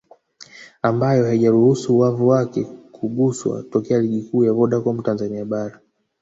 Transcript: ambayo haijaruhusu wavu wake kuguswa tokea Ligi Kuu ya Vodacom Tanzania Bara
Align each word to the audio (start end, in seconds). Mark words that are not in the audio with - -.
ambayo 0.81 1.25
haijaruhusu 1.25 1.99
wavu 1.99 2.27
wake 2.27 2.63
kuguswa 2.91 3.63
tokea 3.63 3.99
Ligi 4.01 4.21
Kuu 4.21 4.43
ya 4.43 4.53
Vodacom 4.53 5.01
Tanzania 5.01 5.45
Bara 5.45 5.79